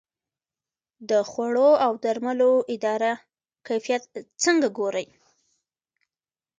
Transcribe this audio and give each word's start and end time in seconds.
د 1.09 1.11
خوړو 1.29 1.69
او 1.85 1.91
درملو 2.03 2.51
اداره 2.73 3.13
کیفیت 3.67 4.03
څنګه 4.43 4.67
ګوري؟ 4.77 5.07